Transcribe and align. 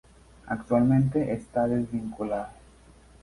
Actualmente 0.47 1.31
está 1.31 1.67
desvinculado. 1.67 2.51